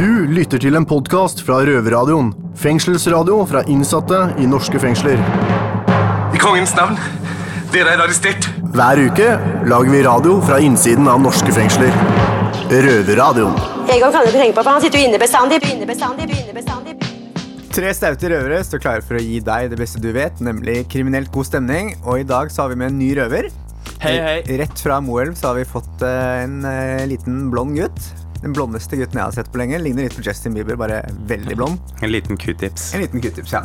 [0.00, 2.30] Du lytter til en podkast fra Røverradioen.
[2.56, 5.18] Fengselsradio fra innsatte i norske fengsler.
[6.32, 6.96] I kongens navn,
[7.74, 8.48] dere er arrestert.
[8.72, 9.26] Hver uke
[9.68, 11.92] lager vi radio fra innsiden av norske fengsler.
[12.72, 13.58] Røverradioen.
[13.92, 15.60] Egon kan du ikke tenke på, for han sitter jo inne bestandig.
[15.68, 16.96] inne bestandig, inne bestandig.
[17.76, 21.28] Tre staute røvere står klare for å gi deg det beste du vet, nemlig kriminelt
[21.36, 21.92] god stemning.
[22.06, 23.52] Og i dag så har vi med en ny røver.
[24.00, 24.40] Hei, hei.
[24.64, 28.29] Rett fra Moelv så har vi fått eh, en eh, liten blond gutt.
[28.40, 29.78] Den blondeste gutten jeg har sett på lenge.
[29.84, 31.94] Ligner litt på Justin Bieber, bare veldig blond.
[32.00, 32.94] En liten q-tips.
[32.96, 33.64] En liten q-tips, ja.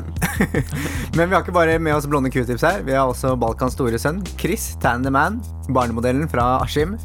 [1.16, 2.84] Men vi har ikke bare med oss blonde q-tips her.
[2.84, 5.40] Vi har også Balkans store sønn, Chris Tan the Man.
[5.70, 6.98] Barnemodellen fra Askim.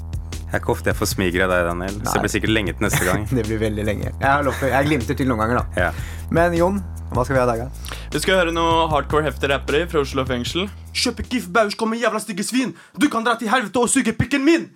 [0.51, 1.99] Det er ikke ofte jeg får smiger av deg, Daniel.
[2.03, 3.27] Så det blir sikkert lenge til neste gang.
[3.39, 4.09] Det blir veldig lenge.
[4.11, 5.85] Jeg, har lov jeg glimter til noen ganger, da.
[5.87, 6.25] Ja.
[6.35, 6.81] Men Jon,
[7.15, 7.99] hva skal vi ha i dag, da?
[8.11, 10.67] Vi skal høre noe hardcore heftig rappere fra Oslo fengsel.
[10.91, 12.75] Kjøp ikke GIF Bausch, kom med jævla stygge svin.
[12.99, 14.67] Du kan dra til helvete og suge pikken min.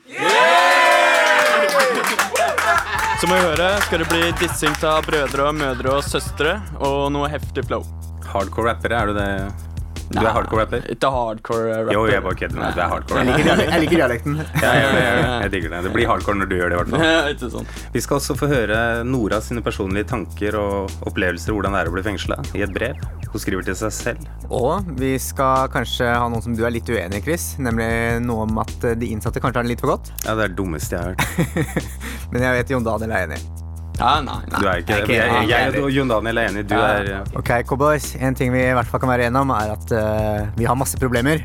[3.20, 7.30] Som vi hører, skal det bli dissing av brødre og mødre og søstre og noe
[7.32, 7.86] heftig flow.
[8.26, 9.73] Hardcore rappere, er du det?
[10.10, 10.84] Du er hardcore rapper?
[10.92, 11.92] Ikke hardcore rapper.
[11.96, 12.74] Jo, jeg bare kødder med.
[12.76, 13.22] Du er hardcore.
[13.24, 14.36] Jeg liker, jeg liker dialekten.
[14.64, 15.30] Ja, jeg, det, jeg, det.
[15.44, 15.80] jeg digger det.
[15.86, 17.30] Det blir hardcore når du gjør det, i hvert fall.
[17.34, 17.70] ikke sånn.
[17.94, 21.96] Vi skal også få høre Nora sine personlige tanker og opplevelser hvordan det er å
[21.96, 23.00] bli fengsla, i et brev.
[23.32, 24.30] Hun skriver til seg selv.
[24.54, 27.54] Og vi skal kanskje ha noen som du er litt uenig i, Chris.
[27.62, 27.90] Nemlig
[28.26, 30.12] noe om at de innsatte kanskje har det litt for godt.
[30.26, 31.92] Ja, det er det dummeste jeg har hørt.
[32.34, 33.63] Men jeg vet Jon Daniel er enig.
[33.98, 34.58] Ja, nei, nei.
[34.58, 36.64] Du er ikke jeg er ikke Jeg, og Jon Daniel er enig.
[36.70, 38.14] Du er Ok, cowboys.
[38.18, 40.78] En ting vi i hvert fall kan være enige om, er at uh, vi har
[40.78, 41.44] masse problemer.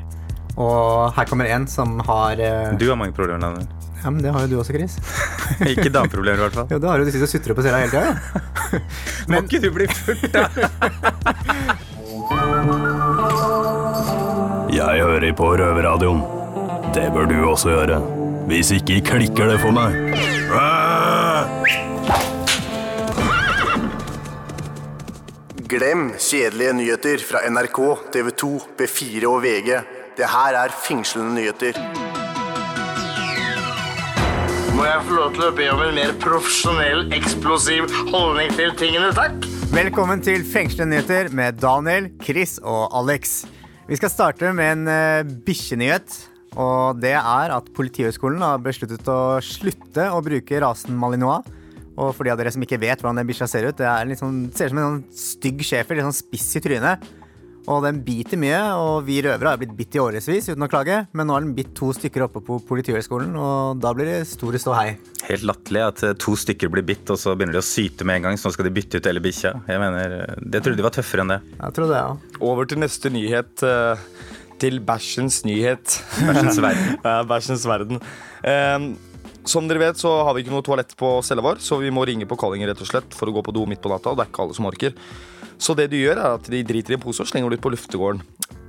[0.60, 3.68] Og her kommer en som har uh, Du har mange problemer, Daniel.
[4.00, 4.98] Ja, men det har jo du også, Chris.
[5.72, 6.68] Ikke dameproblemer, i hvert fall.
[6.72, 8.16] Jo, det har jo du sitter og sutrer på cella hele tida.
[9.30, 10.48] Må ikke du bli fullt, da?
[14.70, 16.22] Jeg hører på Røverradioen.
[16.96, 18.00] Det bør du også gjøre.
[18.50, 20.39] Hvis ikke klikker det for meg.
[25.70, 27.78] Glem kjedelige nyheter fra NRK,
[28.10, 28.48] TV 2,
[28.80, 29.68] B4 og VG.
[30.18, 31.78] Det her er fengslende nyheter.
[34.74, 39.12] Må jeg få lov til å be om en mer profesjonell, eksplosiv holdning til tingene,
[39.14, 39.46] takk?
[39.70, 43.44] Velkommen til Fengslende nyheter med Daniel, Chris og Alex.
[43.86, 46.18] Vi skal starte med en uh, bikkjenyhet.
[46.58, 51.46] Og det er at Politihøgskolen har besluttet å slutte å bruke rasen malinois.
[52.00, 54.08] Og for de av dere som ikke vet hvordan den bikkja ser ut, det er
[54.08, 57.10] litt sånn, ser ut som en sånn stygg schæfer, litt sånn spiss i trynet.
[57.70, 61.04] Og den biter mye, og vi røvere har blitt bitt i årevis uten å klage.
[61.14, 64.58] Men nå har den bitt to stykker oppe på Politihøgskolen, og da blir det store
[64.62, 64.96] ståhei.
[65.28, 68.22] Helt latterlig at eh, to stykker blir bitt, og så begynner de å syte med
[68.22, 68.40] en gang.
[68.42, 69.54] Så nå skal de bytte ut hele bikkja.
[69.70, 71.40] Jeg mener, eh, Det trodde de var tøffere enn det.
[71.60, 72.40] Jeg tror det, ja.
[72.50, 73.54] Over til neste nyhet.
[73.68, 74.08] eh,
[74.60, 76.00] til bæsjens nyhet.
[76.20, 76.98] Bæsjens verden.
[77.06, 78.02] ja, bæsjens verden.
[78.44, 78.90] Ehm,
[79.48, 82.06] som dere vet, så har vi ikke noe toalett på cella vår, så vi må
[82.08, 84.12] ringe på kallinger rett og slett for å gå på do midt på natta.
[84.12, 84.96] og det er ikke alle som orker.
[85.60, 87.66] Så det de gjør, er at de driter i en pose og slenger det ut
[87.66, 88.22] på luftegården.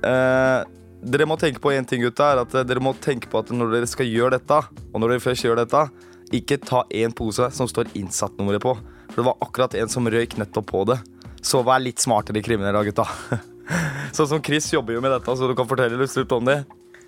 [0.07, 0.59] Eh,
[1.01, 3.75] dere må tenke på en ting, gutta, er at dere må tenke på at når
[3.75, 4.59] dere skal gjøre dette,
[4.91, 5.85] og når dere først gjør dette,
[6.31, 8.75] ikke ta en pose som står innsattnummeret på.
[9.11, 11.01] For det var akkurat en som røyk nettopp på det.
[11.43, 13.07] Så vær litt smartere kriminelle, gutta.
[14.15, 16.61] Sånn som Chris jobber jo med dette, så du kan fortelle litt om det.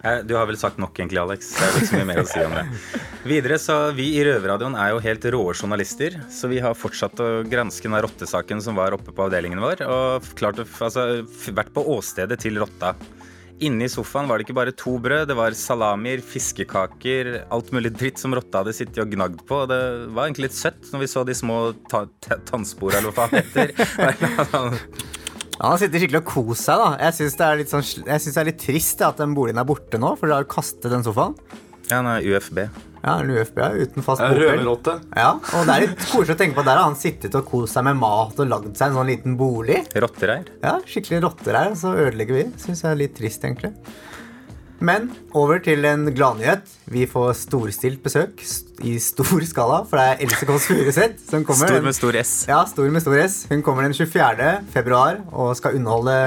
[0.04, 1.54] Eh, Du har vel sagt nok, egentlig, Alex.
[1.56, 2.66] Det er ikke så mye mer å si om det.
[3.30, 7.30] Videre, så Vi i Røverradioen er jo helt rå journalister, så vi har fortsatt å
[7.48, 11.24] granske den rottesaken som var oppe på avdelingen vår, og klart altså,
[11.56, 12.96] vært på åstedet til rotta.
[13.64, 17.94] Inne i sofaen var det ikke bare to brød, det var salamier, fiskekaker, alt mulig
[17.96, 19.62] dritt som rotta hadde sittet og gnagd på.
[19.70, 19.80] Det
[20.12, 23.54] var egentlig litt søtt når vi så de små ta ta tannspora, eller hva faen
[23.54, 23.70] det
[25.54, 25.64] heter.
[25.64, 26.82] Han har sittet skikkelig og kost seg.
[26.82, 29.68] da Jeg syns det, er sånn, synes det er litt trist at den boligen er
[29.70, 31.38] borte nå, for du har jo kastet den sofaen.
[31.90, 32.66] Ja, han er UFB.
[33.04, 34.64] Ja, en UFB ja, uten fast bopel.
[35.20, 37.76] Ja, og det er litt koselig å tenke på Der har han sittet og kost
[37.76, 39.82] seg med mat og lagd seg en sånn liten bolig.
[40.00, 40.48] Rottereir.
[40.64, 42.46] Ja, Skikkelig rottereir, så ødelegger vi.
[42.64, 43.74] Syns jeg er litt trist, egentlig.
[44.80, 46.66] Men over til en gladnyhet.
[46.92, 48.42] Vi får storstilt besøk
[48.84, 51.70] i stor skala, for det er Else Kåss Furuseth som kommer.
[51.70, 52.34] Stor med stor S.
[52.50, 53.38] Ja, stor med stor S.
[53.52, 54.50] Hun kommer den 24.
[54.74, 56.18] februar og skal underholde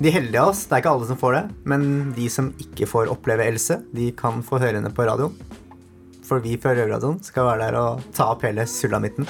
[0.00, 0.64] de heldige av oss.
[0.66, 1.84] Det er ikke alle som får det, men
[2.16, 5.36] de som ikke får oppleve Else, de kan få høre henne på radioen.
[6.24, 9.28] For vi fra Røverradioen skal være der og ta opp hele sulamitten.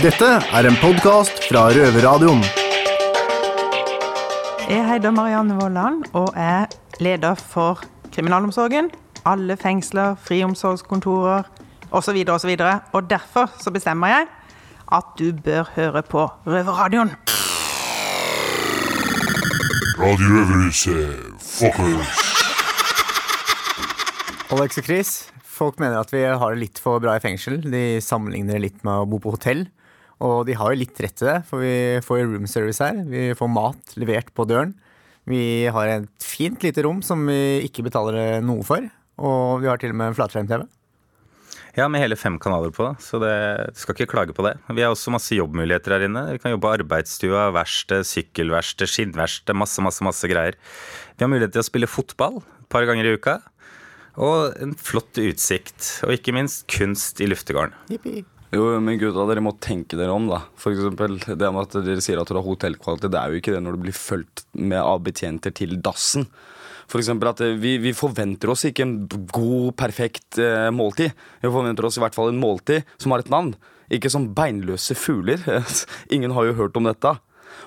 [0.00, 2.40] Dette er en podkast fra Røverradioen.
[4.70, 7.80] Jeg heter Marianne Vollan og er leder for
[8.12, 8.90] kriminalomsorgen,
[9.26, 11.48] alle fengsler, friomsorgskontorer
[11.90, 12.16] osv.
[12.28, 12.80] Og, så videre.
[12.92, 14.26] og derfor så bestemmer jeg
[14.92, 17.14] at du bør høre på Røverradioen.
[20.00, 22.20] Radio Røverhuset, fuckers.
[24.50, 25.10] Alex og Chris,
[25.44, 27.60] folk mener at vi har det litt for bra i fengsel.
[27.62, 29.66] De sammenligner det litt med å bo på hotell.
[30.20, 32.98] Og de har jo litt rett til det, for vi får jo room service her.
[33.08, 34.74] Vi får mat levert på døren.
[35.30, 38.84] Vi har et fint lite rom som vi ikke betaler noe for.
[39.20, 40.66] Og vi har til og med en flatskjerm-TV.
[41.76, 43.34] Ja, med hele fem kanaler på, så det,
[43.70, 44.56] du skal ikke klage på det.
[44.74, 46.24] Vi har også masse jobbmuligheter her inne.
[46.34, 50.58] Vi kan jobbe på arbeidsstua, verksted, sykkelverksted, skinnverksted, masse, masse, masse greier.
[51.14, 53.38] Vi har mulighet til å spille fotball et par ganger i uka.
[54.18, 56.02] Og en flott utsikt.
[56.08, 57.76] Og ikke minst kunst i luftegården.
[58.50, 60.40] Jo, men gutta, dere må tenke dere om, da.
[60.58, 63.12] For eksempel det med at dere sier at dere har hotellkvalitet.
[63.14, 66.26] Det er jo ikke det når du blir fulgt med av betjenter til dassen.
[66.90, 71.14] Eksempel at eh, vi, vi forventer oss ikke en god, perfekt eh, måltid.
[71.38, 73.52] Vi forventer oss i hvert fall en måltid som har et navn.
[73.94, 75.44] Ikke som beinløse fugler.
[76.14, 77.14] Ingen har jo hørt om dette.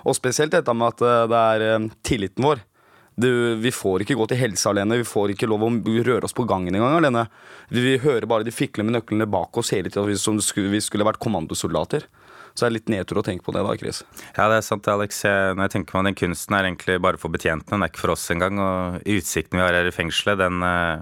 [0.03, 2.67] Og spesielt dette med at eh, det er eh, tilliten vår.
[3.15, 3.29] Du,
[3.61, 5.71] vi får ikke gå til helse alene, vi får ikke lov å
[6.07, 7.27] røre oss på gangen engang alene.
[7.69, 10.73] Vi, vi hører bare de fikler med nøklene bak oss hele tida som vi skulle,
[10.73, 12.07] vi skulle vært kommandosoldater.
[12.53, 14.03] Så det er litt nedtur å tenke på det da, Chris.
[14.35, 15.23] Ja, det er sant, Alex.
[15.25, 18.03] Jeg, når jeg tenker meg Den kunsten er egentlig bare for betjentene, den er ikke
[18.03, 18.61] for oss engang.
[18.61, 21.01] Og utsikten vi har her i fengselet, den eh,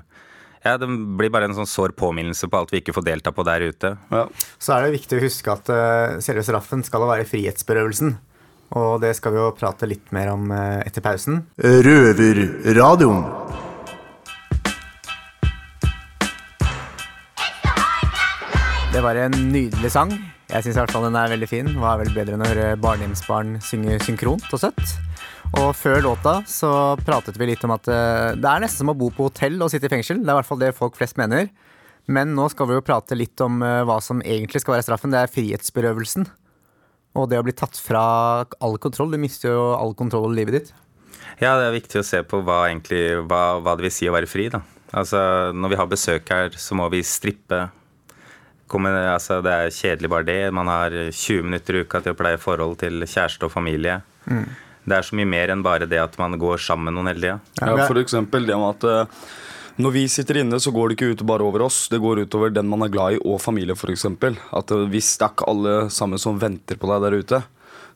[0.64, 3.44] ja, Den blir bare en sånn sår påminnelse på alt vi ikke får delta på
[3.48, 3.96] der ute.
[4.62, 8.14] Så er det viktig å huske at uh, selve straffen skal være frihetsberøvelsen.
[8.80, 11.42] Og det skal vi jo prate litt mer om eh, etter pausen.
[11.60, 13.26] Røverradioen.
[18.92, 20.12] Det var en nydelig sang.
[20.52, 21.68] Jeg syns i hvert fall den er veldig fin.
[21.80, 24.96] Hva er vel bedre enn å høre barnehjemsbarn synge synkront og søtt?
[25.60, 28.98] Og før låta så pratet vi litt om at eh, det er nesten som å
[29.00, 30.20] bo på hotell og sitte i fengsel.
[30.20, 31.50] Det er i hvert fall det folk flest mener.
[32.12, 35.16] Men nå skal vi jo prate litt om eh, hva som egentlig skal være straffen.
[35.16, 36.28] Det er frihetsberøvelsen.
[37.18, 38.04] Og det å bli tatt fra
[38.64, 39.12] all kontroll.
[39.12, 40.72] Du mister jo all kontroll over livet ditt.
[41.42, 44.16] Ja, det er viktig å se på hva, egentlig, hva, hva det vil si å
[44.16, 44.48] være fri.
[44.54, 44.62] da.
[44.94, 45.20] Altså,
[45.56, 47.66] Når vi har besøk her, så må vi strippe.
[48.72, 50.42] Kommer, altså, det er kjedelig bare det.
[50.56, 54.00] Man har 20 minutter i uka til å pleie forhold til kjæreste og familie.
[54.30, 54.46] Mm.
[54.82, 57.40] Det er så mye mer enn bare det at man går sammen noen hele tida.
[57.62, 59.26] Ja, eksempel det med at eh,
[59.82, 61.86] når vi sitter inne, så går det ikke ut bare over oss.
[61.92, 64.06] Det går utover den man er glad i, og familie, f.eks.
[64.06, 67.42] At eh, hvis det er ikke alle sammen som venter på deg der ute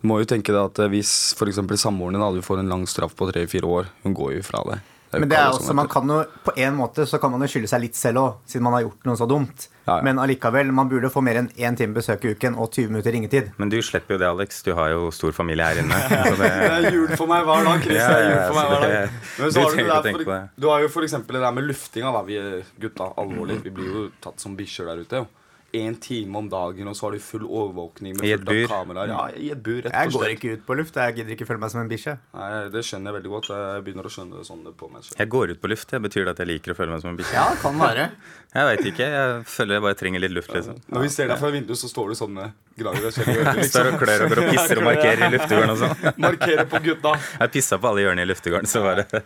[0.01, 1.61] Du må jo tenke deg at eh, hvis f.eks.
[1.81, 4.91] samboeren din aldri får en lang straff på tre-fire år, hun går jo fra deg.
[5.15, 7.69] Men det er også, man kan jo, på en måte så kan man jo skylde
[7.71, 9.69] seg litt selv òg, siden man har gjort noe så dumt.
[9.85, 13.13] Men allikevel, man burde få mer enn én time besøk i uken og 20 minutter
[13.13, 13.51] ringetid.
[13.61, 14.63] Men du slipper jo det, Alex.
[14.65, 15.99] Du har jo stor familie her inne.
[16.31, 17.99] så Det er jul for meg hver dag, Chris.
[18.01, 19.15] Ja, det er jul for meg så hver det- dag.
[19.37, 21.67] Men du så har du, det der for, du har jo eksempel det der med
[21.69, 22.11] luftinga.
[22.17, 22.21] Da.
[22.25, 22.39] Vi
[22.81, 23.59] gutta, alvorlig.
[23.63, 25.21] Vi blir jo tatt som bikkjer der ute.
[25.23, 25.27] jo.
[25.75, 28.85] En time om dagen, og så har du full overvåkning med I et fullt av
[28.85, 29.11] kameraer.
[29.11, 30.99] Ja, i et bur, rett Jeg går ikke ut på luft.
[31.01, 32.17] Jeg gidder ikke føle meg som en bikkje.
[32.37, 33.49] Nei, Det skjønner jeg veldig godt.
[33.55, 35.19] Jeg begynner å skjønne det sånn på meg selv.
[35.19, 35.89] Jeg går ut på luft.
[35.91, 37.35] Det betyr det at jeg liker å føle meg som en bikkje?
[37.35, 38.07] Ja, kan være.
[38.55, 39.09] Jeg veit ikke.
[39.17, 40.79] Jeg føler jeg bare trenger litt luft, liksom.
[40.93, 43.63] Når vi ser deg fra vinduet, så står du sånn med graver deg selv liksom.
[43.73, 46.13] Står og klør over går og pisser og markerer i luftegården og sånn.
[46.25, 47.15] Markerer på gutta.
[47.39, 49.23] Jeg pissa på alle hjørnene i luftegården, så var det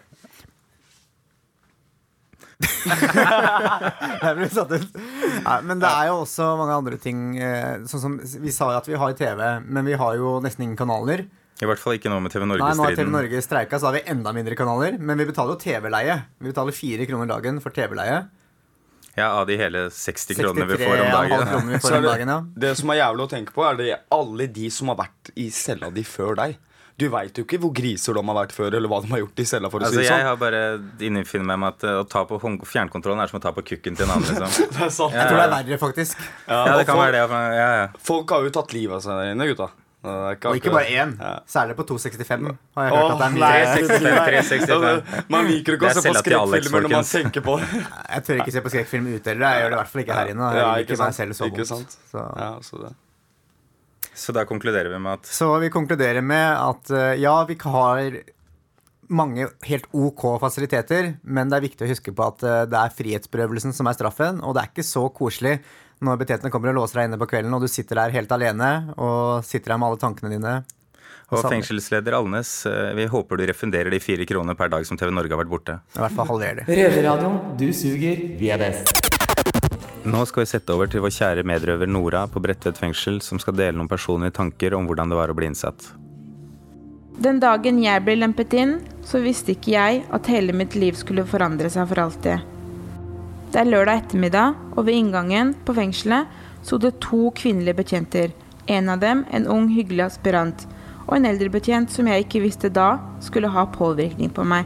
[4.24, 4.98] Jeg ble satt ut.
[5.46, 7.22] Nei, men det er jo også mange andre ting.
[7.40, 10.66] eh, Sånn som Vi sa jo at vi har TV, men vi har jo nesten
[10.68, 11.26] ingen kanaler.
[11.60, 13.44] I hvert fall ikke nå med TV-Norge Nei, nå har TV Norge-striden.
[13.44, 14.96] Streika, så har vi enda mindre kanaler.
[15.00, 16.16] Men vi betaler jo TV-leie.
[16.40, 18.22] Vi betaler fire kroner dagen for TV-leie.
[19.18, 21.44] Ja, av de hele 60 kronene vi får om dagen.
[21.50, 22.40] kroner vi får om dagen, ja.
[22.64, 25.50] det som er jævlig å tenke på, er det alle de som har vært i
[25.52, 26.56] cella di før deg.
[27.00, 29.40] Du veit jo ikke hvor griser de har vært før, eller hva de har gjort
[29.40, 29.70] i cella.
[29.72, 30.28] for å Altså, si det jeg sånn.
[30.28, 30.62] har bare
[31.08, 33.96] innfinnet meg med at uh, å ta på fjernkontrollen er som å ta på kukken
[34.00, 34.28] til en annen.
[34.30, 34.72] Liksom.
[34.78, 35.14] Det er sant.
[35.16, 36.18] Jeg tror det er verre, faktisk.
[36.48, 37.44] Ja, det kan folk, være det.
[37.60, 37.86] Ja, ja.
[38.12, 39.70] Folk har jo tatt livet av seg der inne, gutta.
[40.00, 41.10] Det er Og ikke bare én.
[41.52, 42.46] Særlig på 265
[42.80, 43.50] har jeg hørt oh, at det er mye.
[43.76, 44.72] 365, 365.
[44.78, 47.68] Altså, Man liker ikke å se på skrekkfilmer når man tenker på det.
[48.16, 49.44] Jeg tør ikke se på skrekkfilm ute heller.
[49.58, 50.52] Jeg gjør det i hvert fall ikke her inne.
[50.56, 51.20] Jeg Ja, ikke ikke meg sant.
[51.20, 51.74] selv så Ikke vondt.
[51.74, 51.98] sant.
[52.14, 52.24] Så.
[52.40, 52.94] Ja, så det.
[54.20, 58.20] Så da konkluderer vi med at Så vi konkluderer med at eh, ja, vi har
[59.10, 62.98] mange helt OK fasiliteter, men det er viktig å huske på at eh, det er
[62.98, 65.60] frihetsberøvelsen som er straffen, og det er ikke så koselig
[66.06, 68.70] når betjentene kommer og låser deg inne på kvelden, og du sitter der helt alene
[68.96, 70.54] og sitter der med alle tankene dine.
[71.30, 75.14] Og fengselsleder Alnes, eh, vi håper du refunderer de fire kronene per dag som TV
[75.14, 75.78] Norge har vært borte.
[75.96, 76.80] I hvert fall halverer det.
[76.80, 78.99] Røverradioen, du suger, vi er best.
[80.10, 83.54] Nå skal vi sette over til vår kjære medrøver Nora på Bredtvet fengsel, som skal
[83.54, 85.86] dele noen personlige tanker om hvordan det var å bli innsatt.
[87.22, 91.28] Den dagen jeg ble lempet inn, så visste ikke jeg at hele mitt liv skulle
[91.30, 92.42] forandre seg for alltid.
[93.54, 96.26] Det er lørdag ettermiddag, og ved inngangen på fengselet
[96.64, 98.34] sto det to kvinnelige betjenter.
[98.66, 100.66] En av dem en ung, hyggelig aspirant,
[101.06, 104.66] og en eldre betjent som jeg ikke visste da skulle ha påvirkning på meg,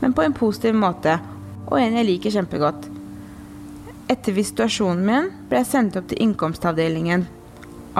[0.00, 1.20] men på en positiv måte,
[1.66, 2.94] og en jeg liker kjempegodt.
[4.08, 7.26] Etter visitasjonen min ble jeg sendt opp til innkomstavdelingen.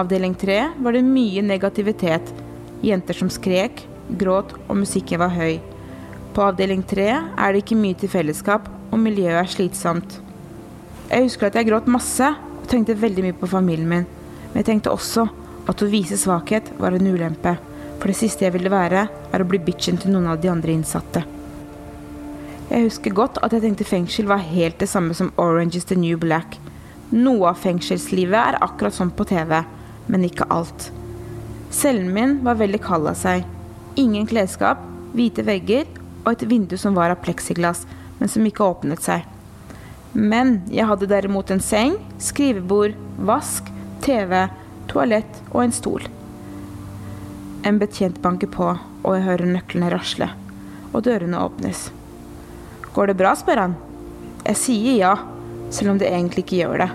[0.01, 2.31] Avdeling 3 var det mye negativitet.
[2.81, 3.83] Jenter som skrek,
[4.17, 5.59] gråt og musikken var høy.
[6.33, 10.17] På avdeling 3 er det ikke mye til fellesskap, og miljøet er slitsomt.
[11.11, 14.09] Jeg husker at jeg gråt masse og tenkte veldig mye på familien min.
[14.49, 15.27] Men jeg tenkte også
[15.69, 17.53] at å vise svakhet var en ulempe.
[17.99, 20.73] For det siste jeg ville være, er å bli bitchen til noen av de andre
[20.73, 21.21] innsatte.
[22.69, 25.95] Jeg husker godt at jeg tenkte fengsel var helt det samme som Orange is the
[25.97, 26.59] New Black.
[27.09, 29.55] Noe av fengselslivet er akkurat sånn på TV,
[30.05, 30.91] men ikke alt.
[31.73, 33.41] Cellen min var veldig kald av seg.
[33.97, 34.85] Ingen klesskap,
[35.17, 35.89] hvite vegger
[36.27, 37.87] og et vindu som var av pleksiglass,
[38.21, 39.25] men som ikke åpnet seg.
[40.13, 43.65] Men jeg hadde derimot en seng, skrivebord, vask,
[44.05, 44.45] TV,
[44.93, 46.05] toalett og en stol.
[47.65, 50.29] En betjent banker på, og jeg hører nøklene rasle.
[50.93, 51.89] Og dørene åpnes.
[52.93, 53.77] Går det bra, spør han.
[54.45, 55.13] Jeg sier ja,
[55.73, 56.89] selv om det egentlig ikke gjør det.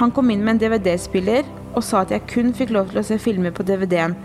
[0.00, 3.06] Han kom inn med en DVD-spiller og sa at jeg kun fikk lov til å
[3.06, 4.16] se filmer på DVD-en.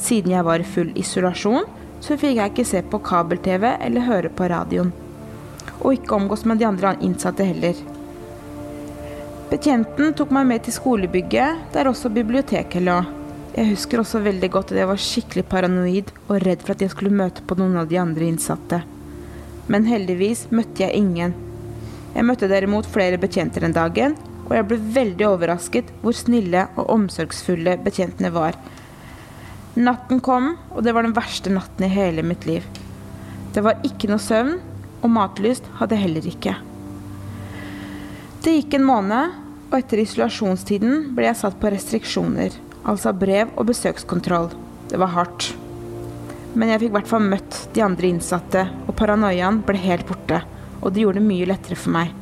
[0.00, 1.66] Siden jeg var i full isolasjon,
[2.04, 4.92] så fikk jeg ikke se på kabel-TV eller høre på radioen.
[5.80, 7.76] Og ikke omgås med de andre innsatte heller.
[9.50, 13.02] Betjenten tok meg med til skolebygget, der også biblioteket lå.
[13.54, 16.90] Jeg husker også veldig godt at jeg var skikkelig paranoid og redd for at jeg
[16.90, 18.80] skulle møte på noen av de andre innsatte.
[19.70, 21.34] Men heldigvis møtte jeg ingen.
[22.14, 26.90] Jeg møtte derimot flere betjenter den dagen, og jeg ble veldig overrasket hvor snille og
[26.92, 28.58] omsorgsfulle betjentene var.
[29.74, 32.66] Natten kom, og det var den verste natten i hele mitt liv.
[33.54, 34.58] Det var ikke noe søvn,
[35.02, 36.54] og matlyst hadde jeg heller ikke.
[38.44, 39.34] Det gikk en måned,
[39.70, 42.54] og etter isolasjonstiden ble jeg satt på restriksjoner,
[42.86, 44.52] altså brev og besøkskontroll.
[44.92, 45.54] Det var hardt.
[46.54, 50.40] Men jeg fikk i hvert fall møtt de andre innsatte, og paranoiaen ble helt borte.
[50.82, 52.14] Og det gjorde det mye lettere for meg.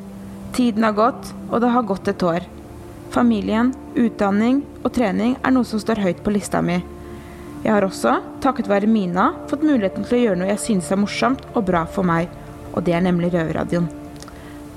[0.57, 2.47] Tiden har gått, og det har gått et år.
[3.12, 6.79] Familien, utdanning og trening er noe som står høyt på lista mi.
[7.62, 10.99] Jeg har også, takket være Mina, fått muligheten til å gjøre noe jeg synes er
[10.99, 12.33] morsomt og bra for meg,
[12.73, 13.91] og det er nemlig Røverradioen.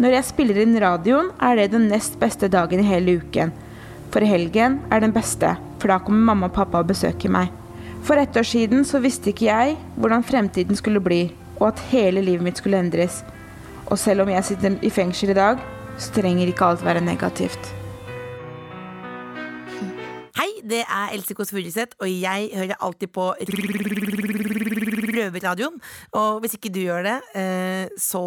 [0.03, 3.53] Når jeg spiller inn radioen, er det den nest beste dagen i hele uken.
[4.11, 7.49] For helgen er den beste, for da kommer mamma og pappa og besøker meg.
[8.05, 11.23] For ett år siden så visste ikke jeg hvordan fremtiden skulle bli,
[11.57, 13.23] og at hele livet mitt skulle endres.
[13.89, 15.57] Og selv om jeg sitter i fengsel i dag,
[15.97, 17.71] så trenger ikke alt være negativt.
[20.37, 23.31] Hei, det er Else Kåss Furuseth, og jeg hører alltid på
[25.17, 25.81] Røverradioen.
[26.13, 28.21] Og hvis ikke du gjør det, eh, så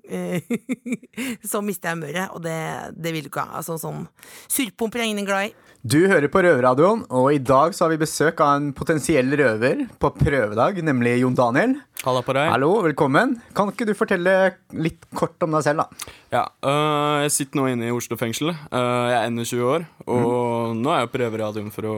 [1.50, 2.58] Så mister jeg humøret, og det,
[2.96, 3.60] det vil du ikke ha.
[3.60, 4.06] Altså, sånn
[4.50, 5.54] surpomper er ingen glad i.
[5.82, 9.80] Du hører på Røverradioen, og i dag så har vi besøk av en potensiell røver
[9.98, 11.72] på prøvedag, nemlig Jon Daniel.
[12.04, 12.50] Halla på deg.
[12.52, 13.34] Hallo, velkommen.
[13.54, 14.34] Kan ikke du fortelle
[14.78, 16.12] litt kort om deg selv, da?
[16.30, 18.52] Ja, øh, Jeg sitter nå inne i Oslo fengsel.
[18.54, 21.96] Øh, jeg er 21 år, og nå er jeg på Røverradioen for å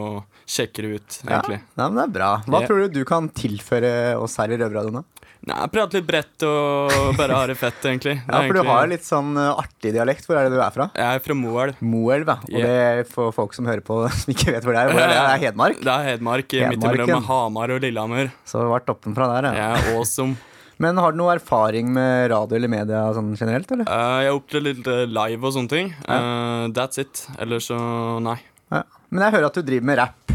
[0.49, 1.61] sjekke det ut, egentlig.
[1.61, 2.31] Ja, nei, men det er bra.
[2.49, 2.71] Hva yeah.
[2.71, 5.03] tror du du kan tilføre oss her i Røverradioen?
[5.05, 5.24] da?
[5.45, 8.15] Nei, jeg prater litt bredt og bare har det fett, egentlig.
[8.25, 10.25] Det Ja, For for du har litt sånn uh, artig dialekt.
[10.25, 10.87] Hvor er det du er fra?
[10.97, 11.83] Jeg er fra Moelv.
[11.85, 12.37] Moelv, ja.
[12.49, 13.03] Og Yeah.
[13.03, 14.95] det for folk som hører på som ikke vet hvor det er.
[14.95, 15.19] Hvor er det?
[15.21, 15.83] Det er Hedmark?
[15.85, 18.33] Det er Hedmark, midt imellom Hamar og Lillehammer.
[18.49, 20.37] Så det var toppen fra der, Jeg er awesome.
[20.83, 23.87] Men har du noe erfaring med radio eller media sånn generelt, eller?
[23.87, 25.93] Uh, jeg opptrer litt uh, live og sånne ting.
[26.09, 27.27] Uh, that's it.
[27.39, 27.79] Ellers så
[28.25, 28.39] nei.
[28.75, 28.81] Ja.
[29.15, 30.33] Men jeg hører at du driver med rap,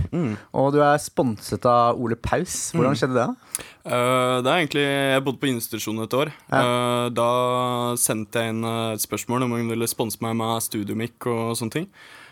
[0.56, 2.72] og du er sponset av Ole Paus.
[2.72, 3.00] Hvordan Mm.
[3.02, 3.28] skjedde det?
[3.86, 6.32] Uh, det er egentlig, Jeg bodde på institusjon et år.
[6.50, 7.28] Uh, da
[8.00, 11.76] sendte jeg inn uh, et spørsmål om hun ville sponse meg med studiomikk og sånne
[11.76, 11.88] ting.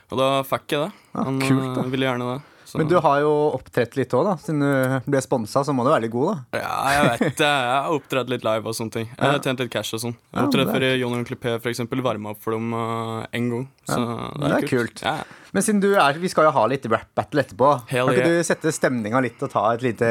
[0.09, 0.91] Og da fikk jeg det.
[1.19, 1.83] Han kult, da.
[1.91, 2.41] ville gjerne det.
[2.67, 4.33] Så- Men du har jo opptrådt litt òg, da.
[4.43, 6.59] Siden du ble sponsa, så må du være litt god, da.
[6.59, 7.47] Ja, jeg vet det.
[7.47, 9.07] Jeg har opptrådt litt live og sånne ting.
[9.07, 10.15] Jeg har tjent litt cash og sånn.
[10.33, 12.01] Jeg opptrådte men for det er John og Onkel P, for eksempel.
[12.03, 13.67] Varma opp for dem uh, en gang.
[13.87, 15.03] Så Ja, men det er kult.
[15.05, 15.15] Ja.
[15.55, 17.69] Men siden du er, vi skal jo ha litt rap battle etterpå.
[17.87, 18.41] Hell kan ikke yeah.
[18.43, 20.09] du sette stemninga litt og ta et lite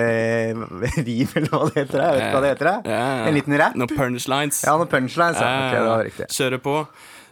[1.07, 2.01] rim, eller hva det heter?
[2.01, 2.73] Jeg vet ikke hva det heter.
[2.89, 3.05] ja.
[3.27, 3.77] En liten rap?
[3.77, 4.63] Noen punchlines.
[4.65, 5.37] Ja, noen punchlines.
[5.45, 5.53] Ja.
[5.61, 6.31] Ok, det var riktig.
[6.33, 6.79] Kjøre på.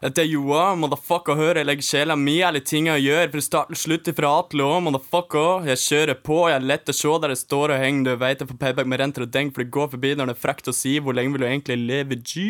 [0.05, 3.71] Dette er Joa, motherfucker, hør, jeg legger sjela mi alle ting jeg gjør, fra start
[3.73, 5.65] til slutt ifra A til Å, motherfucker.
[5.71, 8.43] Jeg kjører på, jeg er lett å se der jeg står og henger, du veit
[8.45, 10.69] jeg får payback med renter og deng, for det går forbi når det er frekt
[10.69, 12.45] å si, hvor lenge vil du egentlig leve, G?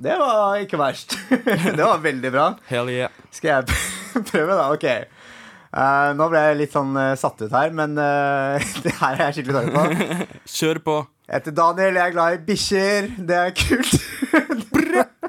[0.00, 1.18] Det var ikke verst.
[1.76, 2.48] det var veldig bra.
[2.72, 3.12] Hell yeah.
[3.28, 3.78] Skal jeg
[4.32, 4.70] prøve, da?
[4.72, 4.88] Ok.
[5.68, 9.26] Uh, nå ble jeg litt sånn uh, satt ut her, men uh, det her er
[9.28, 10.44] jeg skikkelig dårlig på.
[10.56, 11.00] Kjør på.
[11.28, 13.16] Jeg heter Daniel, jeg er glad i bikkjer.
[13.28, 13.98] Det er kult.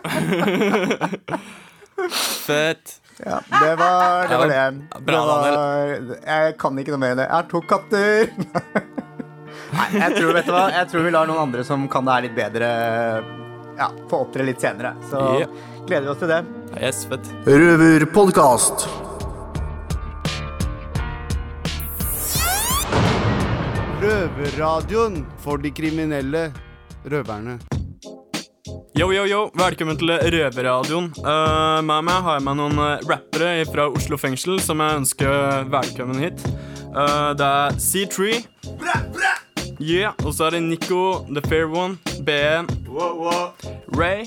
[2.47, 3.01] Fett.
[3.25, 4.37] Ja, det var det.
[4.37, 4.73] Var det.
[5.05, 6.15] bra, Daniel.
[6.25, 7.25] jeg kan ikke noe mer enn det.
[7.27, 8.29] Jeg har to katter.
[9.75, 10.63] Nei, jeg tror, vet du hva?
[10.73, 12.67] jeg tror vi lar noen andre som kan det her litt bedre,
[13.77, 14.95] ja, få opptre litt senere.
[15.11, 15.19] Så
[15.85, 16.41] gleder vi oss til det.
[16.79, 17.25] Yes, fett.
[17.45, 18.87] Røverpodkast.
[23.99, 26.47] Røverradioen for de kriminelle
[27.03, 27.57] røverne.
[28.97, 31.11] Yo, yo, yo, velkommen til Røverradioen.
[31.21, 35.69] Uh, med meg har jeg med noen eh, rappere fra Oslo fengsel som jeg ønsker
[35.69, 36.41] velkommen hit.
[36.89, 38.41] Uh, det er C3.
[38.81, 39.35] Bra, bra.
[39.79, 42.67] Yeah, og så er det Nico, The Fair One, BN,
[43.95, 44.25] Ray.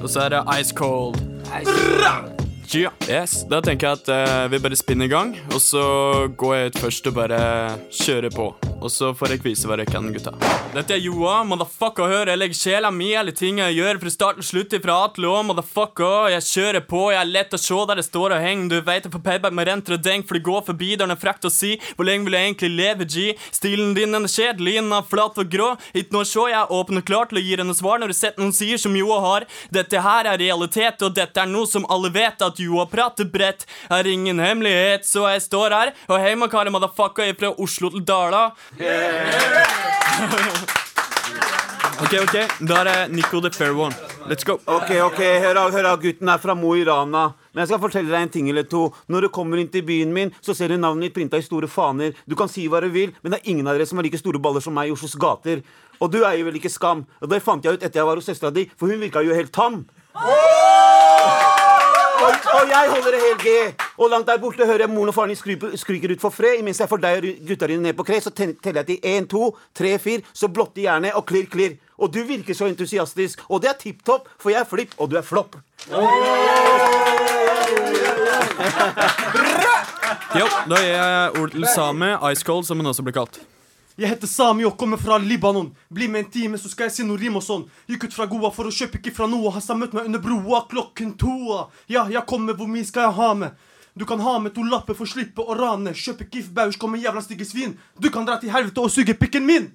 [0.00, 1.20] Og så er det Ice Cold.
[2.72, 2.92] Yeah.
[3.08, 5.82] Yes, Da tenker jeg at uh, vi bare spinner i gang, og så
[6.38, 7.40] går jeg ut først og bare
[7.90, 8.52] kjører på.
[8.80, 10.32] Og så får jeg vise hva jeg kan, gutta.
[10.72, 11.40] Dette er Joa.
[11.44, 14.76] Motherfucker, hør, jeg legger sjela mi i alle ting jeg gjør, fra start til slutt,
[14.84, 15.42] fra A.
[15.44, 18.70] Motherfucker, jeg kjører på, jeg er lett å se der det står og henger.
[18.70, 21.20] Du vet jeg får payback med renter og deng, for det går forbi der er
[21.20, 21.74] frekt å si.
[21.98, 23.26] Hvor lenge vil jeg egentlig leve, G?
[23.50, 25.72] Stilen din den er kjedelig, den er flat og grå.
[25.92, 28.14] Ikke noe å se, jeg er åpen og klar til å gi henne svar når
[28.14, 29.48] du setter noen sier som Joa har.
[29.74, 33.66] Dette her er realitet, og dette er noe som alle vet, at Joa prater bredt.
[33.90, 35.94] Er ingen hemmelighet, så jeg står her.
[36.08, 38.50] Og hei, Makari motherfucker, jeg er fra Oslo til Dala.
[42.00, 43.92] Ok, ok, Da er det Nico the fair one.
[44.26, 44.54] Let's go.
[44.64, 47.26] Ok, ok, hør av, hør av gutten er fra Mo i Rana.
[47.52, 48.86] Men jeg skal fortelle deg en ting eller to.
[49.12, 51.68] Når du kommer inn til byen min, så ser du navnet ditt printa i store
[51.68, 52.16] faner.
[52.24, 54.16] Du kan si hva du vil, men det er ingen av dere som har like
[54.20, 55.60] store baller som meg i Oslos gater.
[56.00, 57.04] Og du eier vel ikke Skam?
[57.20, 59.36] Og det fant jeg ut etter jeg var hos søstera di, for hun virka jo
[59.36, 59.82] helt tam.
[60.16, 60.89] Og, og
[62.70, 63.84] jeg holder det helt G.
[64.00, 66.58] Og langt der borte hører jeg moren og faren din skry- skryker ut for fred.
[66.62, 69.26] Imens jeg får deg og gutta dine ned på kre, så teller jeg til én,
[69.28, 70.22] to, tre, fire.
[70.32, 71.76] Så blotter jernet og klirr, klirr.
[72.00, 73.42] Og du virker så entusiastisk.
[73.50, 75.56] Og det er tipp topp, for jeg er flipp, og du er flopp.
[80.38, 83.40] Jo, da gir jeg ordet til Sami, Ice Cold, som hun også blir kalt.
[84.00, 85.66] Jeg heter Sami og kommer fra Libanon.
[85.92, 87.66] Bli med en time, så skal jeg si noe rim og sånn.
[87.84, 89.52] Gikk ut fra Goa for å kjøpe ikke fra noe.
[89.52, 91.34] Hassan møtte meg under broa klokken to.
[91.92, 93.60] Ja, jeg kommer, hvor mye skal jeg ha med?
[93.92, 95.92] Du kan ha med to lapper for å slippe å rane.
[95.92, 97.76] Kjøpe Kif Bausch, kommer jævla stygge svin.
[98.00, 99.68] Du kan dra til helvete og suge pikken min.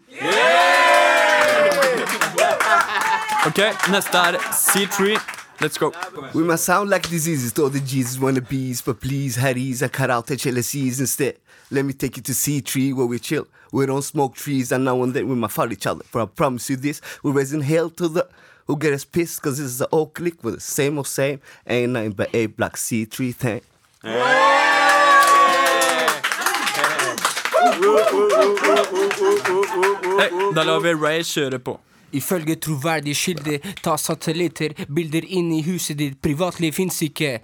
[3.46, 3.62] Ok,
[3.94, 5.20] neste er C3.
[5.62, 5.94] Let's go.
[6.34, 10.10] We must sound like diseases to all the Jesus wannabes, but please, Harry's, I cut
[10.10, 11.38] out the jealousies instead.
[11.72, 13.48] Let me take you to C3 where we chill.
[13.72, 16.04] We don't smoke trees, and now and then we might fight each other.
[16.04, 18.28] For I promise you this, we're raising hell to the
[18.68, 21.40] who get us pissed, cause this is the old clique with the same old same.
[21.68, 23.62] Ain't nothing but A block C3 thing.
[30.20, 31.80] Hei, da lar vi Ray kjøre på.
[32.16, 37.40] Ifølge troverdige kilder, ta satellitter, bilder inn i huset ditt, privatliv fins ikke.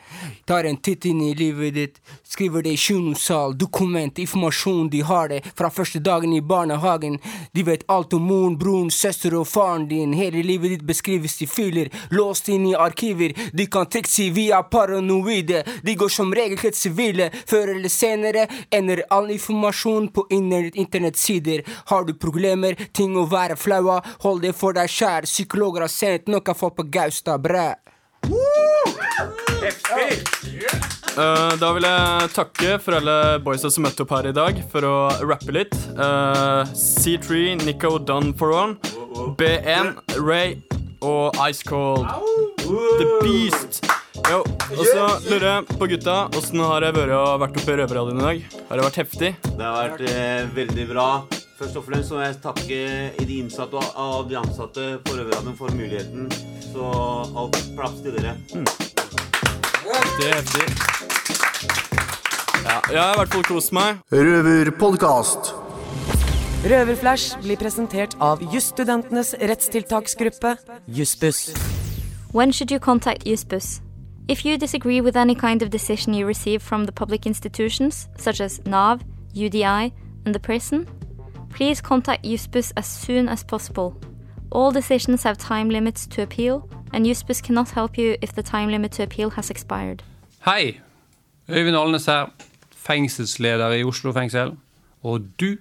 [0.48, 5.32] Tar en titt inn i livet ditt, skriver det i kinosal, dokument, informasjon, de har
[5.32, 7.20] det fra første dagen i barnehagen.
[7.54, 11.50] De vet alt om moren, broren, søster og faren din, hele livet ditt beskrives i
[11.50, 16.78] filer, låst inn i arkiver, de kan trikse via paranoide, de går som regel helt
[16.78, 21.64] sivile, før eller senere ender all informasjon på internettsider.
[21.92, 25.92] Har du problemer, ting å være flau av, hold det for deg sjæl, psykologer har
[25.92, 27.72] sendt noe folk på Gaustad, bræ.
[31.12, 34.88] Uh, da vil jeg takke for alle boysa som møtte opp her i dag for
[34.88, 34.96] å
[35.26, 35.76] rappe litt.
[35.98, 38.78] Uh, C3, Nico, Done for One,
[39.40, 40.62] B1, Ray
[41.02, 42.08] og Ice Cold.
[42.62, 43.82] The Beast.
[44.30, 47.78] Jo, og så lurer jeg på gutta, åssen har det vært å vært oppe i
[47.82, 48.44] Røverradioen i dag?
[48.70, 49.32] Har det vært heftig?
[49.50, 51.08] Det har vært eh, veldig bra.
[51.62, 52.78] Først og fremst må jeg takke
[53.22, 56.32] de innsatte og og de ansatte på Røverradioen for muligheten.
[56.72, 56.86] Så
[57.38, 58.32] alt plass til dere.
[60.18, 60.66] Det er heftig.
[62.66, 64.00] Ja, jeg har i hvert fall kost meg.
[64.12, 65.52] Røverpodkast.
[66.66, 70.56] Røverflash blir presentert av jusstudentenes rettstiltaksgruppe,
[70.88, 71.54] Jussbuss.
[72.34, 73.84] When should you contact Jussbuss?
[74.28, 78.42] If you disagree with any kind of decision you receive from the public institutions, such
[78.42, 79.02] as NAV,
[79.36, 79.92] UDI,
[80.26, 80.88] and the prison,
[81.54, 83.94] please contact Juspus as soon as possible.
[84.52, 88.70] All decisions have time limits to appeal, and Juspus cannot help you if the time
[88.70, 90.04] limit to appeal has expired.
[90.46, 90.80] Hei!
[91.50, 92.26] Øyvind Alnes her,
[92.76, 94.58] fengselsleder i Oslo fengsel.
[95.04, 95.58] Og du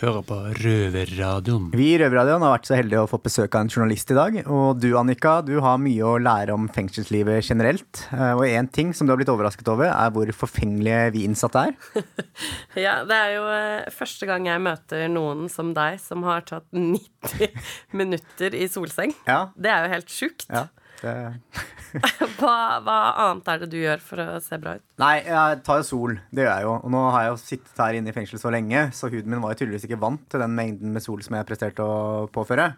[0.00, 1.68] hører på Røverradioen.
[1.74, 4.38] Vi i Røverradioen har vært så heldige å få besøk av en journalist i dag.
[4.50, 8.02] Og du Annika, du har mye å lære om fengselslivet generelt.
[8.12, 11.66] Eh, Og én ting som du har blitt overrasket over, er hvor forfengelige vi innsatte
[11.70, 11.76] er.
[12.84, 16.66] Ja, det er jo eh, første gang jeg møter noen som deg, som har tatt
[16.74, 17.54] 90
[18.00, 19.14] minutter i solseng.
[19.28, 19.44] Ja.
[19.54, 20.48] Det er jo helt sjukt.
[20.50, 20.66] Ja,
[21.04, 21.16] det...
[22.40, 24.82] Hva, hva annet er det du gjør for å se bra ut?
[24.98, 26.16] Nei, jeg tar jo sol.
[26.34, 26.72] Det gjør jeg jo.
[26.80, 29.44] Og nå har jeg jo sittet her inne i fengsel så lenge, så huden min
[29.44, 32.72] var jo tydeligvis ikke vant til den mengden med sol som jeg presterte å påføre.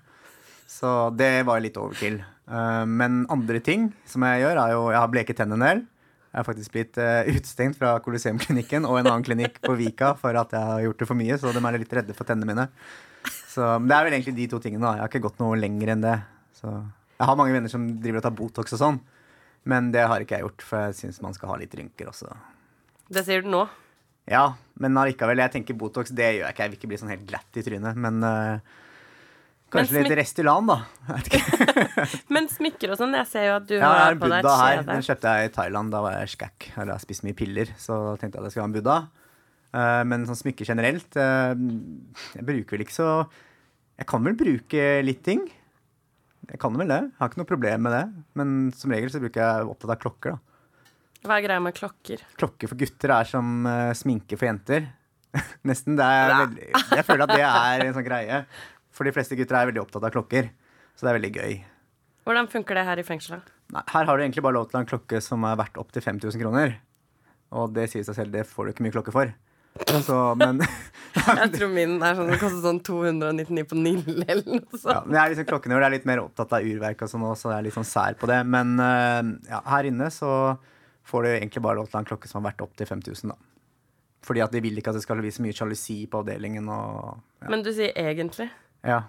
[0.68, 2.20] Så det var litt overkill.
[2.20, 5.82] Eh, men andre ting som jeg gjør, er jo Jeg har bleket tennene en del.
[6.26, 10.36] Jeg har faktisk blitt eh, utestengt fra Colosseum-klinikken og en annen klinikk på Vika for
[10.36, 12.66] at jeg har gjort det for mye, så de er litt redde for tennene mine.
[13.24, 14.84] Så det er vel egentlig de to tingene.
[14.84, 16.18] da Jeg har ikke gått noe lenger enn det.
[16.58, 16.74] Så
[17.16, 19.00] jeg har mange venner som driver og tar Botox og sånn,
[19.66, 22.30] men det har ikke jeg gjort, for jeg syns man skal ha litt rynker også.
[23.10, 23.64] Det sier du nå.
[24.26, 25.38] Ja, men allikevel.
[25.44, 26.64] Jeg tenker Botox, det gjør jeg ikke.
[26.64, 27.98] Jeg vil ikke bli sånn helt glatt i trynet.
[28.02, 28.80] Men uh,
[29.72, 30.80] kanskje litt Restylan, da.
[32.34, 34.56] Men smykker og sånn, jeg ser jo at du Ja, har på deg et Buddha
[34.64, 34.82] her.
[34.88, 35.94] Den kjøpte jeg i Thailand.
[35.94, 36.70] Da var jeg skakk.
[36.74, 38.76] Eller jeg har spist mye piller, så da tenkte jeg at jeg skulle ha en
[38.78, 38.98] Buddha.
[39.76, 41.50] Uh, men sånn smykker generelt uh,
[42.38, 43.08] Jeg bruker vel ikke så
[43.98, 45.42] Jeg kan vel bruke litt ting.
[46.46, 47.00] Jeg kan vel det.
[47.08, 48.04] Jeg har ikke noe problem med det.
[48.38, 50.86] Men som regel så bruker jeg opptatt av klokker, da.
[51.26, 52.22] Hva er greia med klokker?
[52.38, 54.86] Klokker for gutter er som uh, sminke for jenter.
[55.68, 55.96] Nesten.
[55.98, 56.68] Det er veldig,
[57.00, 58.42] jeg føler at det er en sånn greie.
[58.94, 60.52] For de fleste gutter er veldig opptatt av klokker.
[60.94, 61.56] Så det er veldig gøy.
[62.26, 63.50] Hvordan funker det her i fengselet?
[63.74, 65.80] Nei, her har du egentlig bare lov til å ha en klokke som er verdt
[65.82, 66.78] opptil 5000 kroner.
[67.58, 69.34] Og det sier seg selv, det får du ikke mye klokke for.
[70.06, 70.60] Så, men,
[71.16, 75.16] Jeg tror min er sånn, det koster sånn 299 på Nille eller noe ja, men
[75.16, 77.52] jeg er liksom klokkene hvor jeg er litt mer opptatt av urverk og sånn så
[77.52, 78.38] jeg er litt sånn sær på det.
[78.48, 80.30] Men eh, ja, her inne så
[81.06, 82.88] får du egentlig bare lov til å ha en klokke som har vært opp til
[82.90, 83.38] 5000, da.
[84.26, 87.46] Fordi at de vil ikke at det skal bli så mye sjalusi på avdelingen og
[87.46, 88.48] Men du sier egentlig.
[88.82, 89.04] Ja.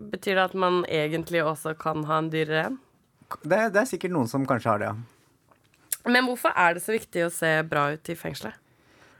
[0.00, 2.80] Betyr det at man egentlig også kan ha en dyrere en?
[3.44, 5.16] Det, det er sikkert noen som kanskje har det, ja.
[6.10, 8.56] Men hvorfor er det så viktig å se bra ut i fengselet?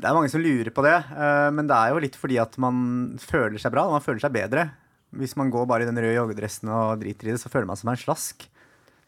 [0.00, 2.54] Det er mange som lurer på det, eh, men det er jo litt fordi at
[2.62, 3.84] man føler seg bra.
[3.92, 4.70] Man føler seg bedre.
[5.12, 7.76] Hvis man går bare i den røde joggedressen og driter i det, så føler man
[7.76, 8.46] seg som en slask.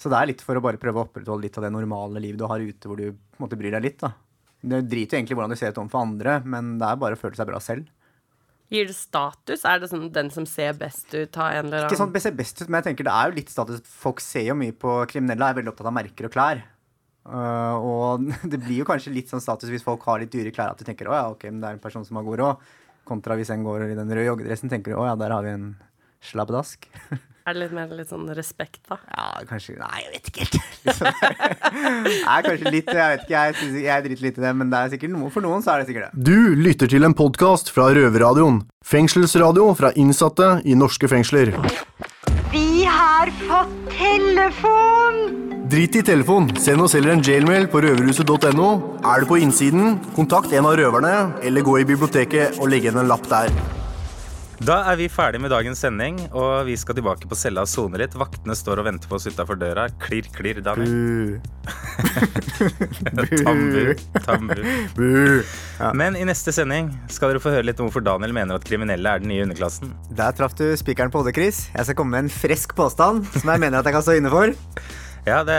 [0.03, 2.43] Så det er litt for å bare prøve å opprettholde litt av det normale livet
[2.43, 4.01] du har ute, hvor du måte bryr deg litt.
[4.03, 4.13] da.
[4.63, 7.39] Det driter egentlig hvordan du ser ut overfor andre, men det er bare å føle
[7.39, 7.87] seg bra selv.
[8.73, 9.65] Gir det status?
[9.69, 12.37] Er det sånn den som ser best ut, har en eller Ikke sånn annen ser
[12.37, 13.83] best ut, men jeg tenker det er jo litt status.
[14.03, 16.63] Folk ser jo mye på kriminelle, er veldig opptatt av merker og klær.
[17.23, 20.75] Uh, og det blir jo kanskje litt sånn status hvis folk har litt dyre klær,
[20.75, 22.71] at du tenker å ja, ok, men det er en person som har god råd.
[23.09, 25.55] Kontra hvis en går i den røde joggedressen, tenker du å ja, der har vi
[25.57, 25.69] en
[26.23, 26.89] slabbedask.
[27.43, 29.01] Er det litt mer litt sånn respekt, da?
[29.11, 31.01] Ja, kanskje Nei, jeg vet ikke helt.
[32.29, 32.93] Nei, kanskje litt.
[32.93, 35.31] Jeg vet ikke, jeg, synes, jeg driter litt i det, men det er sikkert noe,
[35.35, 36.27] for noen så er det sikkert det.
[36.31, 38.63] Du lytter til en podkast fra Røverradioen.
[38.87, 41.51] Fengselsradio fra innsatte i norske fengsler.
[42.55, 45.52] Vi har fått telefon!
[45.73, 46.51] Drit i telefon.
[46.61, 48.67] Send oss heller en jailmail på røverhuset.no.
[49.09, 52.99] Er du på innsiden, kontakt en av røverne, eller gå i biblioteket og legge igjen
[53.01, 53.49] en lapp der.
[54.61, 57.97] Da er vi ferdig med dagens sending, og vi skal tilbake på cella og sone
[58.03, 58.13] litt.
[58.21, 59.87] Vaktene står og venter på oss utafor døra.
[60.03, 61.41] Klirr, klirr, Daniel.
[63.49, 63.95] Tambu.
[64.29, 64.61] Tambu.
[65.97, 69.09] Men i neste sending skal dere få høre litt om hvorfor Daniel mener at kriminelle
[69.09, 69.97] er den nye underklassen.
[70.21, 71.71] Der traff du spikeren på hodet, Chris.
[71.73, 74.37] Jeg skal komme med en frisk påstand som jeg mener at jeg kan stå inne
[74.37, 74.53] for.
[75.23, 75.57] Ja, det,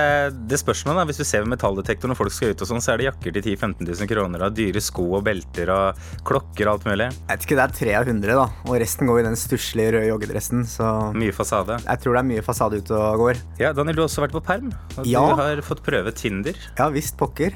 [0.51, 1.05] det spørs nå, da.
[1.07, 3.31] Hvis du ser ved metalldetektor når folk skal ut, og sånn, så er det jakker
[3.37, 7.07] til 10 000-15 000 kroner og dyre sko og belter og klokker og alt mulig.
[7.13, 8.47] Jeg vet ikke, Det er tre av hundre, da.
[8.67, 10.65] Og resten går i den stusslige røde joggedressen.
[10.67, 11.79] Så Mye fasade.
[11.85, 13.39] jeg tror det er mye fasade ute og går.
[13.63, 14.73] Ja, Daniel, du har også vært på perm.
[14.97, 15.23] Og Ja.
[15.31, 16.59] Du har fått prøve Tinder.
[16.77, 17.55] Ja visst, pokker.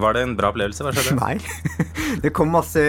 [0.00, 0.80] Var det en bra opplevelse?
[0.82, 1.20] Hva skjedde?
[1.26, 1.36] Nei.
[2.24, 2.80] Det kom masse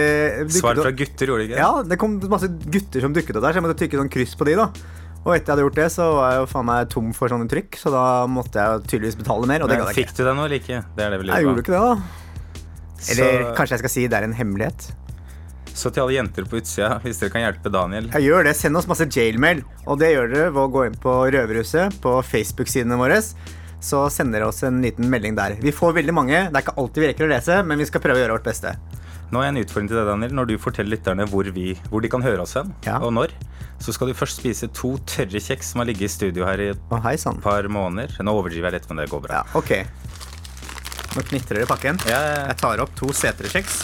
[0.56, 1.60] Svar fra gutter, gjorde det ikke?
[1.60, 4.32] Ja, det kom masse gutter som dukket opp der, så jeg måtte trykke sånn kryss
[4.38, 4.70] på de, da.
[5.26, 7.48] Og etter jeg hadde gjort det, så var jeg jo faen meg tom for sånne
[7.50, 10.46] trykk, så da måtte jeg tydeligvis betale mer, og det Men fikk du deg noe
[10.46, 10.78] eller ikke?
[10.94, 11.96] Det er det vi lurer Jeg gjorde ikke det, da.
[13.10, 14.86] Eller Så- kanskje jeg skal si det er en hemmelighet.
[15.76, 18.56] Så til alle jenter på utsida, hvis dere kan hjelpe Daniel Jeg gjør det.
[18.56, 19.62] Send oss masse jailmail.
[19.86, 23.18] Og det gjør dere ved å gå inn på Røverhuset på Facebook-sidene våre.
[23.78, 25.58] Så sender dere oss en liten melding der.
[25.60, 26.48] Vi får veldig mange.
[26.50, 28.48] Det er ikke alltid vi rekker å lese, men vi skal prøve å gjøre vårt
[28.48, 28.72] beste.
[29.34, 30.34] Nå jeg en utfordring til deg, Daniel.
[30.38, 32.70] Når du forteller lytterne hvor, vi, hvor de kan høre oss hen,
[33.02, 33.32] og når,
[33.82, 36.68] så skal du først spise to tørre kjeks som har ligget i studio her i
[36.72, 36.80] et
[37.42, 38.14] par måneder.
[38.22, 39.42] Nå overdriver jeg litt, men det går bra.
[39.42, 39.72] Ja, Ok.
[41.16, 41.96] Nå knitrer det i pakken.
[42.04, 43.78] Jeg tar opp to setre kjeks.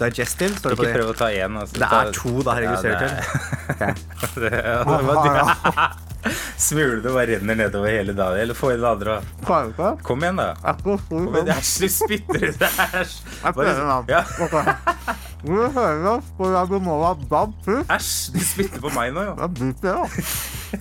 [0.00, 1.00] Digestive, står det på Ikke det.
[1.00, 1.58] prøv å ta én.
[1.60, 1.74] Altså.
[1.76, 3.00] Det er to, da, herregud, ser du
[5.98, 6.06] til.
[6.66, 8.40] Smuler det bare renner nedover hele dagen.
[8.42, 9.16] Eller få i det andre.
[9.20, 9.44] da.
[10.04, 10.48] Kom igjen, da.
[11.26, 11.52] Kom igjen.
[11.56, 12.64] Æsj, du spytter ut.
[13.00, 13.14] Æsj.
[17.96, 19.34] Æsj, du spytter på meg nå, jo.
[19.40, 20.04] Jeg biter da.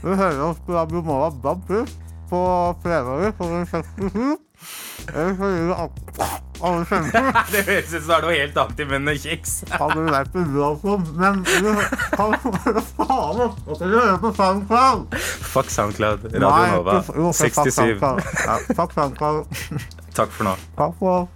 [0.04, 1.96] Du hører oss på Radio Nova DAB pluss
[2.30, 2.44] på
[2.84, 4.38] fredager klokka 67.
[5.16, 6.49] Eller så gir du kjemper.
[7.54, 9.56] Det høres ut som det er noe helt annet i menn og kjeks.
[9.72, 10.98] Hadde du vært på altså.
[11.16, 11.70] Men du
[12.18, 13.60] faen, ass.
[13.66, 15.20] Og så hører du på SoundCloud.
[15.54, 16.30] Fuck SoundCloud.
[16.34, 17.02] Radio Nei, Nova.
[17.16, 17.76] jo, fuck 67.
[17.80, 18.24] SoundCloud.
[18.46, 19.60] Ja, takk, SoundCloud.
[20.20, 20.56] Takk for nå.
[20.76, 21.28] Takk for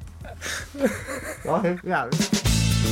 [0.76, 2.44] Det var helt jævlig.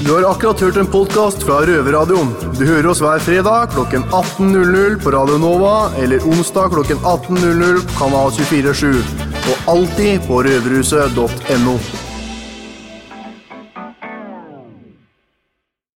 [0.05, 2.31] Du har akkurat hørt en podkast fra Røverradioen.
[2.57, 7.97] Du hører oss hver fredag klokken 18.00 på Radio Nova eller onsdag klokken 18.00 på
[7.99, 9.03] Kanal 247.
[9.51, 11.75] Og alltid på røverhuset.no.